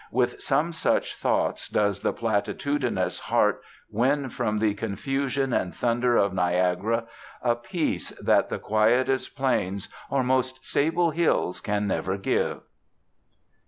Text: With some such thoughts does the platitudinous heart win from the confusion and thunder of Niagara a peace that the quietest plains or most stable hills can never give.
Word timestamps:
With 0.09 0.41
some 0.41 0.73
such 0.73 1.15
thoughts 1.15 1.69
does 1.69 1.99
the 1.99 2.11
platitudinous 2.11 3.19
heart 3.19 3.61
win 3.91 4.29
from 4.29 4.57
the 4.57 4.73
confusion 4.73 5.53
and 5.53 5.75
thunder 5.75 6.17
of 6.17 6.33
Niagara 6.33 7.05
a 7.43 7.53
peace 7.55 8.09
that 8.19 8.49
the 8.49 8.57
quietest 8.57 9.35
plains 9.35 9.89
or 10.09 10.23
most 10.23 10.65
stable 10.67 11.11
hills 11.11 11.59
can 11.59 11.85
never 11.85 12.17
give. 12.17 12.61